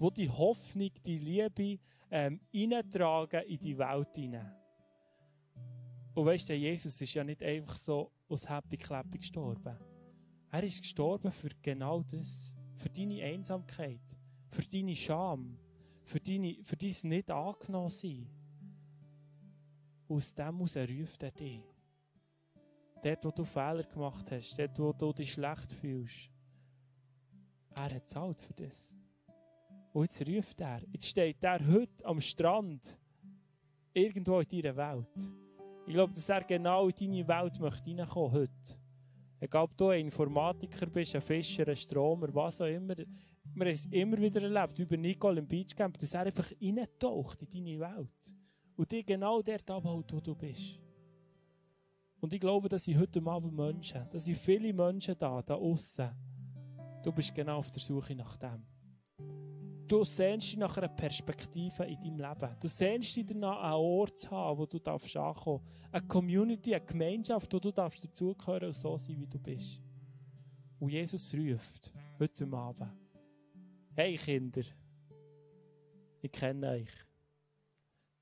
[0.00, 1.80] Die die Hoffnung, die Liebe
[2.10, 4.56] ähm, in die Welt hinein.
[6.16, 9.76] Und weißt du, Jesus ist ja nicht einfach so aus Happy Clappy gestorben.
[10.50, 12.54] Er ist gestorben für genau das.
[12.76, 14.16] Für deine Einsamkeit,
[14.48, 15.58] für deine Scham,
[16.04, 18.28] für, deine, für dein nicht angenommen sein.
[20.08, 21.60] Aus dem heraus ruft er dich.
[23.02, 26.30] Dort, wo du Fehler gemacht hast, dort, wo du dich schlecht fühlst.
[27.74, 28.96] Er hat zahlt für das.
[29.92, 30.82] Und jetzt ruft er.
[30.92, 32.98] Jetzt steht er heute am Strand,
[33.92, 35.32] irgendwo in deiner Welt.
[35.88, 38.78] Ich glaube, dass er genau in deine Welt möchte reinkommen heute.
[39.40, 42.94] Egal, ob du ein Informatiker bist, ein Fischer, ein Stromer, was auch immer.
[42.96, 43.06] Wir
[43.54, 47.80] haben es immer wieder erlebt, über Nicole im Beachcamp, dass er einfach reintaucht in deine
[47.80, 48.34] Welt.
[48.76, 50.78] Und dich genau dort abholt, wo du bist.
[52.20, 56.10] Und ich glaube, dass ich heute Abend Menschen, dass ich viele Menschen da, da außen,
[57.02, 58.66] Du bist genau auf der Suche nach dem.
[59.88, 62.56] Du sehnst dich nach einer Perspektive in deinem Leben.
[62.60, 65.64] Du sehnst dich danach, einen Ort zu haben, wo du darfst ankommen.
[65.90, 69.80] Eine Community, eine Gemeinschaft, wo du darfst dazugehören und so sein, wie du bist.
[70.78, 72.92] Und Jesus ruft heute Abend.
[73.96, 74.62] Hey Kinder,
[76.20, 76.92] ich kenne euch.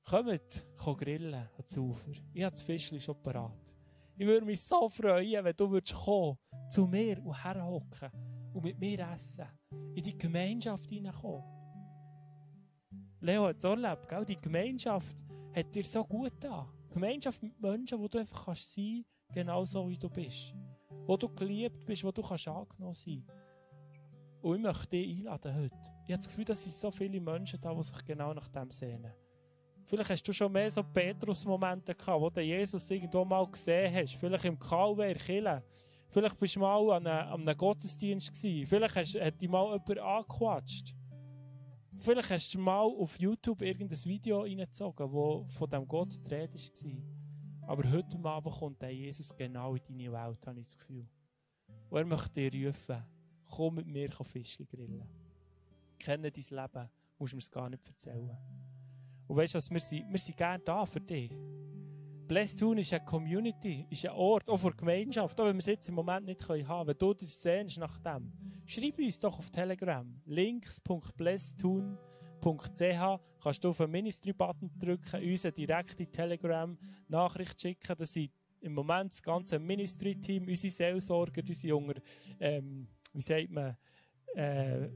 [0.05, 2.13] Kommt, grillen ans Ufer.
[2.33, 3.77] Ich habe das Fischchen schon parat.
[4.17, 6.39] Ich würde mich so freuen, wenn du würdest kommen,
[6.71, 8.11] zu mir und herhocken
[8.55, 9.47] und mit mir essen.
[9.95, 11.56] In die Gemeinschaft hineinkommen.
[13.21, 14.25] Leo hat es erlebt, gell?
[14.25, 15.25] die Gemeinschaft
[15.55, 16.69] hat dir so gut da.
[16.91, 20.55] Gemeinschaft mit Menschen, wo du einfach kannst sein kannst, genau so wie du bist.
[21.07, 23.27] Wo du geliebt bist, wo du kannst angenommen sein
[24.43, 25.77] Und ich möchte dich einladen heute.
[26.07, 28.71] Ich habe das Gefühl, dass sind so viele Menschen da, die sich genau nach dem
[28.71, 29.13] sehnen.
[29.87, 34.17] Vielleicht hast du schon mehr so Petrus-Momente gehabt, wo du Jesus irgendwo mal gesehen hast.
[34.17, 35.63] Vielleicht im Kalwehr, Kille.
[36.09, 38.67] Vielleicht bist du mal an einem, an einem Gottesdienst gewesen.
[38.67, 40.95] Vielleicht hast, hat dich mal jemand angequatscht.
[41.99, 47.69] Vielleicht hast du mal auf YouTube irgendein Video reingezogen, wo von diesem Gott die war.
[47.69, 51.07] Aber heute Abend kommt der Jesus genau in deine Welt, habe ich das Gefühl.
[51.91, 53.03] Und er möchte dir rufen,
[53.51, 55.09] komm mit mir Fischchen grillen.
[55.99, 58.37] Kenne dein Leben, musst du mir es gar nicht erzählen.
[59.27, 61.33] Und weißt du was, wir sind, wir sind gerne da für dich.
[62.29, 65.67] Town ist eine Community, ist ein Ort, auch für die Gemeinschaft, auch wenn wir es
[65.67, 66.89] jetzt im Moment nicht haben können.
[66.89, 68.33] Wenn du das sehnst nach dem,
[68.67, 70.07] schreib uns doch auf Telegram.
[70.27, 77.95] links.blessedtown.ch kannst du auf den Ministry-Button drücken, uns eine direkte Telegram-Nachricht schicken.
[77.97, 82.01] Das sind im Moment das ganze Ministry-Team, unsere Seelsorger, die sind unter,
[82.41, 83.77] ähm, wie sagt man,
[84.35, 84.89] äh,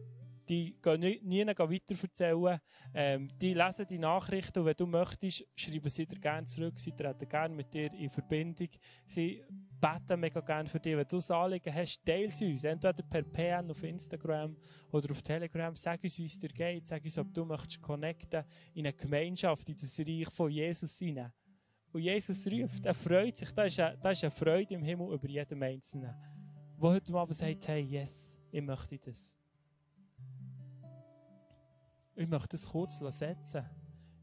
[0.50, 2.60] die gehen nie, nie weiter.
[2.92, 6.74] Ähm, die lesen die Nachrichten und wenn du möchtest, schreiben sie dir gerne zurück.
[6.78, 8.68] Sie treten gerne mit dir in Verbindung.
[9.06, 9.42] Sie
[9.80, 10.96] beten mega gerne für dich.
[10.96, 12.64] Wenn du das Anliegen hast, teile sie uns.
[12.64, 14.56] Entweder per PN auf Instagram
[14.90, 15.74] oder auf Telegram.
[15.76, 16.88] Sag uns, wie es dir geht.
[16.88, 21.32] Sag uns, ob du möchtest connecten in eine Gemeinschaft, in das Reich von Jesus hinein.
[21.92, 23.52] Und Jesus ruft, er freut sich.
[23.52, 26.14] Da ist eine, ist eine Freude im Himmel über jeden Einzelnen.
[26.76, 29.39] Wo heute Abend sagt, hey, yes, ich möchte das.
[32.14, 33.64] Ich möchte das kurz setzen.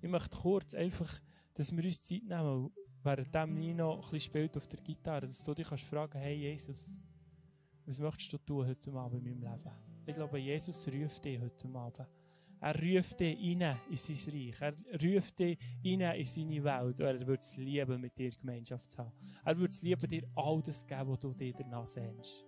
[0.01, 1.19] Ich möchte kurz einfach,
[1.53, 2.71] dass wir uns Zeit nehmen,
[3.03, 6.99] während Nino ein bisschen spielt auf der Gitarre, dass du dich kannst fragen, hey Jesus,
[7.85, 9.75] was möchtest du tun heute Abend in meinem Leben?
[10.05, 12.07] Ich glaube, Jesus ruft dich heute Abend.
[12.59, 14.61] Er ruft dich rein in sein Reich.
[14.61, 16.99] Er ruft dich rein in seine Welt.
[16.99, 19.11] Und er würde es lieben, mit dir Gemeinschaft zu haben.
[19.45, 22.45] Er würde es lieben, dir all das geben, was du dir danach sehnst.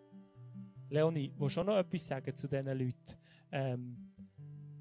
[0.90, 3.16] Leonie, willst du noch etwas sagen zu diesen Leuten?
[3.52, 4.09] Ähm,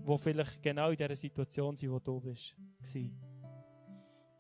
[0.09, 2.55] die vielleicht genau in dieser Situation sind, wo du bist.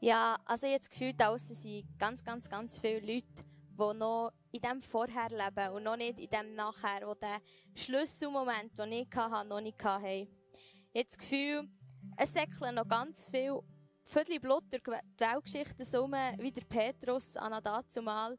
[0.00, 4.81] Ja, also jetzt gefühlt außen sind ganz, ganz, ganz viele Leute, die noch in dem
[4.81, 7.40] Vorher leben und noch nicht in dem Nachher, wo der
[7.74, 10.28] Schlüsselmoment, den ich hatte, noch nicht hatte.
[10.92, 11.68] Jetzt Gefühl,
[12.16, 13.61] es säckeln noch ganz viel
[14.04, 14.81] Viertel Blut die
[15.18, 18.38] Weltgeschichte so wie der Petrus an dazumal.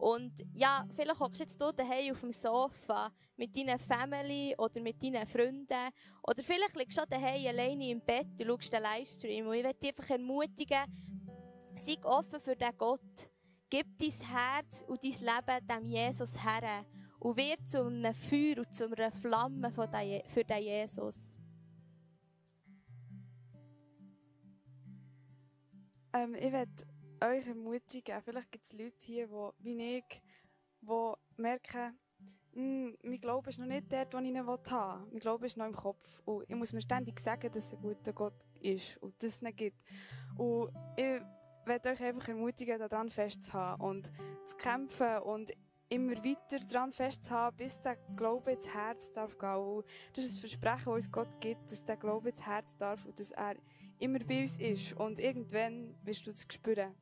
[0.00, 4.80] Und ja, vielleicht hockst du jetzt hier daheim auf dem Sofa mit deiner Family oder
[4.80, 5.90] mit deinen Freunden.
[6.26, 9.46] Oder vielleicht liegst du daheim alleine im Bett und schaust den Livestream.
[9.46, 10.84] Und ich möchte dich einfach ermutigen,
[11.76, 13.28] sei offen für den Gott.
[13.68, 16.86] Gib dein Herz und dein Leben dem Jesus her.
[17.18, 21.38] Und wird zu einem Feuer und zu einer Flamme für den Jesus.
[26.14, 26.72] Ähm, ich werde
[27.22, 28.20] euch ermutigen.
[28.22, 30.22] Vielleicht gibt es Leute hier, die, wie ich,
[30.80, 31.98] die merken,
[32.52, 35.08] hm, mein Glaube ist noch nicht dort, wo ich ihn haben will.
[35.10, 36.20] Mein Glaube ist noch im Kopf.
[36.24, 39.42] Und ich muss mir ständig sagen, dass es ein guter Gott ist und dass es
[39.42, 39.82] nicht gibt.
[40.36, 41.20] Und ich
[41.64, 44.10] werde euch einfach ermutigen, daran festzuhalten und
[44.44, 45.52] zu kämpfen und
[45.88, 49.56] immer weiter daran festzuhalten, bis der Glaube ins Herz darf gehen.
[49.56, 53.04] Und das ist ein Versprechen, das uns Gott gibt, dass der Glaube ins Herz darf
[53.04, 53.56] und dass er
[53.98, 54.92] immer bei uns ist.
[54.94, 56.94] Und irgendwann wirst du das spüren.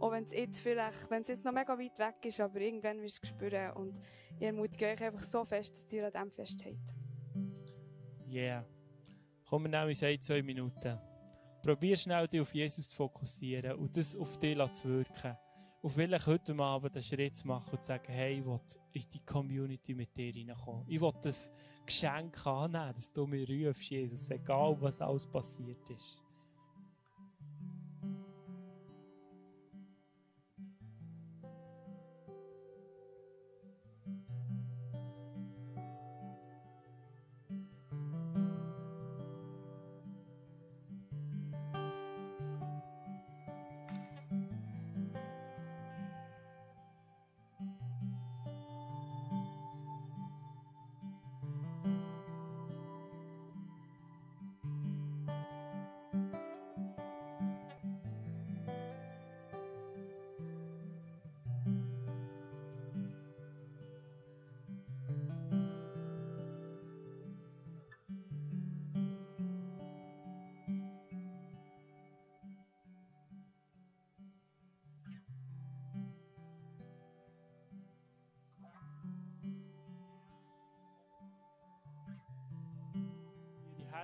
[0.00, 3.00] Auch wenn es jetzt vielleicht, wenn es jetzt noch mega weit weg ist, aber irgendwann
[3.02, 3.72] wirst du es spüren.
[3.72, 3.98] Und
[4.38, 6.94] ich ermutige euch einfach so fest, dass ihr an dem festhält.
[8.28, 8.64] Yeah.
[9.44, 10.98] Kommen wir in zwei Minuten.
[11.62, 15.36] Probier schnell, dich auf Jesus zu fokussieren und das auf dich zu wirken.
[15.82, 18.60] Und vielleicht heute Abend einen Schritt machen und sagen, hey, ich will
[18.92, 20.84] in die Community mit dir reinkommen.
[20.88, 21.52] Ich will das
[21.84, 26.20] Geschenk annehmen, dass du mir rufst, Jesus, egal was alles passiert ist.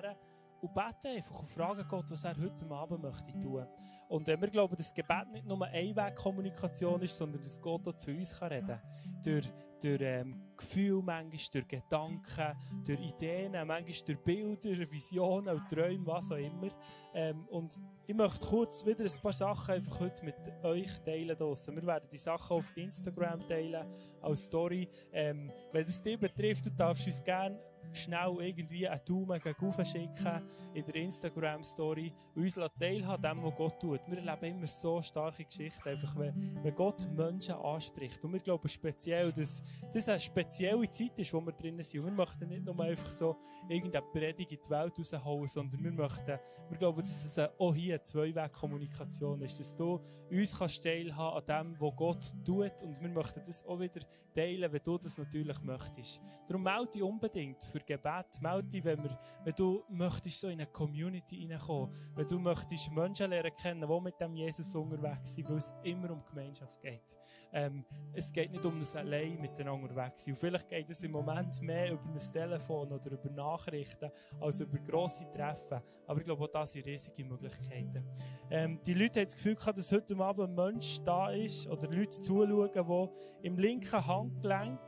[0.03, 0.17] Her
[0.63, 3.67] und beten einfach und fragen Gott, was er heute Abend möchte tun.
[4.09, 8.41] Und wir glauben, dass Gebet nicht nur Einwegkommunikation ist, sondern dass Gott auch zu uns
[8.41, 8.81] reden kann.
[9.25, 9.51] Durch,
[9.83, 16.37] durch ähm, Gefühle, manchmal durch Gedanken, durch Ideen, manchmal durch Bilder, Visionen Träume, was auch
[16.37, 16.71] immer.
[17.13, 21.37] Ähm, und ich möchte kurz wieder ein paar Sachen einfach heute mit euch teilen.
[21.37, 21.75] Draussen.
[21.75, 23.85] Wir werden die Sachen auf Instagram teilen,
[24.21, 24.89] als Story.
[25.13, 27.59] Ähm, wenn es dich betrifft, du darfst uns gerne
[27.95, 30.43] schnell irgendwie einen Daumen gegen schicken
[30.75, 34.01] in der Instagram-Story und uns teilhaben dem, was Gott tut.
[34.07, 38.25] Wir erleben immer so starke Geschichten, einfach wenn, wenn Gott Menschen anspricht.
[38.25, 42.01] Und wir glauben speziell, dass das eine spezielle Zeit ist, wo wir drinnen sind.
[42.01, 43.37] Und wir möchten nicht nur einfach so
[43.69, 47.95] irgendeine Predigt in die Welt rausholen, sondern wir möchten, wir glauben, dass es auch hier
[47.95, 50.01] eine Zwei-Weg-Kommunikation ist, dass du
[50.31, 54.01] uns kannst teilhaben an dem, was Gott tut und wir möchten das auch wieder
[54.35, 56.21] teilen, wenn du das natürlich möchtest.
[56.49, 58.41] Darum melde dich unbedingt für Gebet.
[58.41, 62.91] Melde dich, wenn, wir, wenn du möchtest so in eine Community hineinkommen, wenn du möchtest
[62.91, 67.17] Menschen lernen kennen, die mit dem Jesus unterwegs sind, weil es immer um Gemeinschaft geht.
[67.53, 70.35] Ähm, es geht nicht um das allein miteinander unterwegs sein.
[70.35, 74.79] Und vielleicht geht es im Moment mehr über ein Telefon oder über Nachrichten als über
[74.79, 75.81] grosse Treffen.
[76.07, 78.05] Aber ich glaube, auch das sind riesige Möglichkeiten.
[78.51, 81.89] Ähm, die Leute haben das Gefühl gehabt, dass heute Abend ein Mensch da ist oder
[81.89, 84.81] Leute zuschauen, die im linken Handgelenk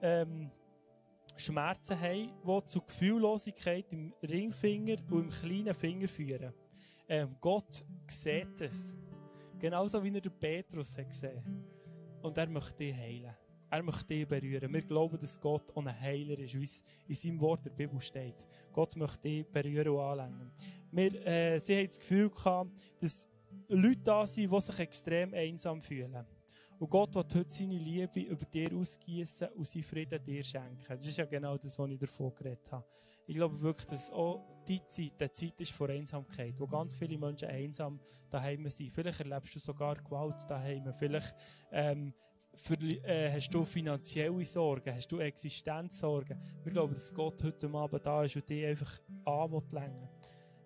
[0.00, 0.50] ähm,
[1.36, 6.52] Schmerzen haben, die zu Gefühllosigkeit im Ringfinger und im kleinen Finger führen.
[7.08, 8.96] Ähm, Gott sieht es.
[9.58, 11.64] Genauso wie er den Petrus hat gesehen
[12.22, 13.34] Und er möchte dich heilen.
[13.70, 14.72] Er möchte dich berühren.
[14.72, 18.46] Wir glauben, dass Gott ein Heiler ist, wie es in seinem Wort der Bibel steht.
[18.72, 20.50] Gott möchte dich berühren und anlängen.
[20.90, 23.26] Wir, äh, sie haben das Gefühl gehabt, dass
[23.68, 26.26] Leute da sind, die sich extrem einsam fühlen.
[26.82, 30.84] Und Gott wird heute seine Liebe über dir ausgießen und seinen Frieden dir schenken.
[30.88, 32.84] Das ist ja genau das, was ich davon geredet habe.
[33.24, 37.16] Ich glaube wirklich, dass auch die Zeit, die Zeit ist vor Einsamkeit, wo ganz viele
[37.16, 38.92] Menschen einsam daheim sind.
[38.92, 40.92] Vielleicht erlebst du sogar Gewalt daheim.
[40.98, 41.32] Vielleicht
[41.70, 42.12] ähm,
[42.52, 46.36] für, äh, hast du finanzielle Sorgen, hast du Existenzsorgen.
[46.64, 50.08] Wir glauben, dass Gott heute Abend da ist und dich einfach anlenken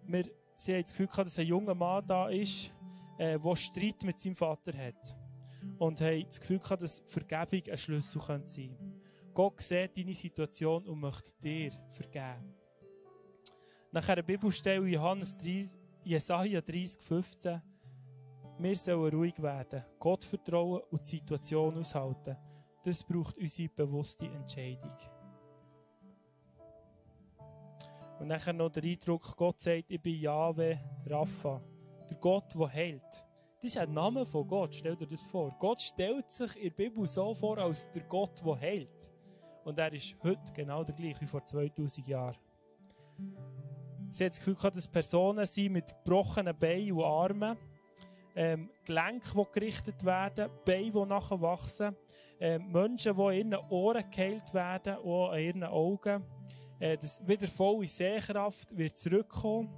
[0.07, 0.25] Wir
[0.57, 2.73] Sie haben das Gefühl gehabt, dass ein junger Mann da ist,
[3.19, 5.26] äh, der Streit mit seinem Vater hat
[5.79, 8.79] und haben das Gefühl gehabt, dass Vergebung ein Schlüssel sein könnte.
[9.35, 12.55] Gott sieht deine Situation und möchte dir vergeben.
[13.93, 15.69] Nach einer Bibelstelle Johannes 3,
[16.05, 17.63] Jesaja 30, 15.
[18.59, 22.37] Wir sollen ruhig werden, Gott vertrauen und die Situation aushalten.
[22.83, 24.97] Das braucht unsere bewusste Entscheidung.
[28.19, 31.61] Und nachher noch der Eindruck, Gott sagt, ich bin Yahweh Rapha,
[32.09, 33.26] der Gott, der heilt.
[33.67, 35.53] Das ist ein Name von Gott, stell dir das vor.
[35.59, 39.11] Gott stellt sich in der Bibel so vor als der Gott, der heilt.
[39.65, 42.37] Und er ist heute genau der gleiche wie vor 2000 Jahren.
[44.11, 47.59] Sie hat das Gefühl gehabt, dass Personen sind mit gebrochenen Beinen und Armen,
[48.37, 51.97] ähm, Gelenke, die gerichtet werden, Beine, die nachher wachsen,
[52.39, 56.25] ähm, Menschen, die in ihren Ohren geheilt werden, auch an ihren Augen.
[56.79, 59.75] Äh, das wieder volle Sehkraft wird zurückkommen.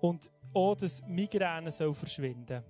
[0.00, 2.62] Und auch, dass Migräne soll verschwinden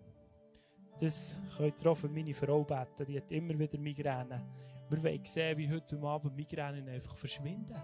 [1.01, 3.07] Das könnt ihr auch für meine Frau beten.
[3.07, 4.47] Die hat immer wieder Migräne.
[4.88, 7.77] Wir wollen sehen, wie heute Abend Migräne einfach verschwinden.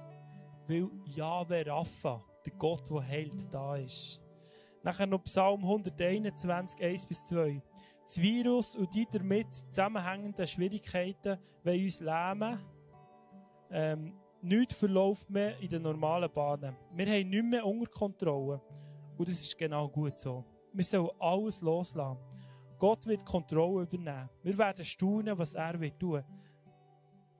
[0.67, 4.21] Weil Jahwe Rapha, der Gott, der heilt, da ist.
[4.83, 7.63] Nachher noch Psalm 121, 1 bis 2.
[8.05, 12.59] Das Virus und die damit zusammenhängenden Schwierigkeiten wollen uns lähmen.
[13.71, 16.77] Ähm, nichts verläuft mehr in den normalen Bahnen.
[16.95, 18.61] Wir haben nichts mehr unter Kontrolle.
[19.17, 20.45] Und das ist genau gut so.
[20.73, 22.19] Wir sollen alles loslassen.
[22.79, 24.29] Gott wird Kontrolle übernehmen.
[24.43, 26.23] Wir werden staunen, was er wird tun.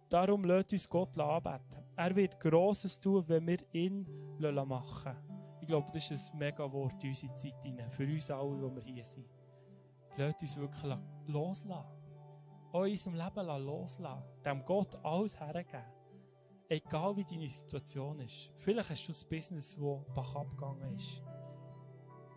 [0.09, 1.85] Darum lässt uns Gott anbeten.
[1.97, 4.07] Er wird Grosses tun, wenn wir ihn
[4.39, 5.17] machen
[5.61, 7.91] Ich glaube, das ist ein mega Wort in unsere Zeit hinein.
[7.91, 9.27] Für uns alle, die wir hier sind.
[10.17, 10.97] Lasst uns wirklich
[11.27, 11.85] loslassen.
[12.73, 14.23] Auch in unserem Leben loslassen.
[14.45, 15.85] Dem Gott alles hergeben.
[16.69, 18.51] Egal wie deine Situation ist.
[18.57, 21.23] Vielleicht hast du ein Business, das bach abgegangen ist.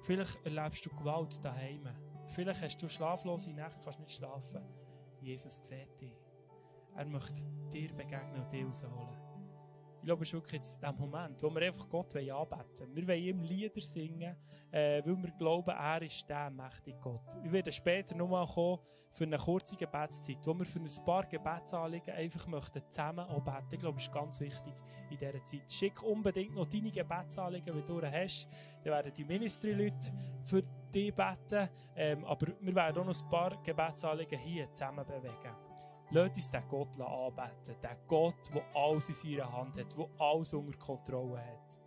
[0.09, 1.87] Vielleicht erlebst du Gewalt daheim.
[2.29, 4.65] Vielleicht hast du schlaflose Nächte, kannst nicht schlafen.
[5.21, 6.17] Jesus sieht dich.
[6.95, 9.28] Er möchte dir begegnen und dich rausholen.
[9.99, 12.95] Ich glaube, es ist wirklich der Moment, wo wir einfach Gott anbeten wollen.
[12.95, 14.35] Wir wollen ihm Lieder singen,
[14.71, 17.35] äh, weil wir glauben, er ist der mächtige Gott.
[17.43, 18.79] Wir werden später nochmal kommen
[19.11, 23.73] für eine kurze Gebetszeit, wo wir für ein paar Gebetsanliegen einfach möchten zusammen auch beten.
[23.73, 24.73] Ich glaube, das ist ganz wichtig
[25.09, 25.71] in dieser Zeit.
[25.71, 28.47] Schick unbedingt noch deine Gebetsanliegen, die du hast.
[28.83, 31.69] Dann werden die Ministry-Leute für dich beten.
[31.95, 35.68] Ähm, aber wir werden auch noch ein paar Gebetsanliegen hier zusammen bewegen.
[36.11, 37.75] Lasst uns den Gott anbeten.
[37.81, 41.78] Den Gott, der alles in seiner Hand hat, der alles unter Kontrolle hat.